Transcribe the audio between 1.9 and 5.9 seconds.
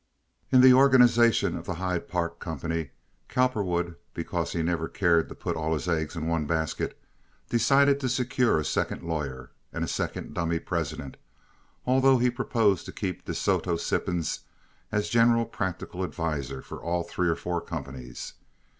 Park company Cowperwood, because he never cared to put all his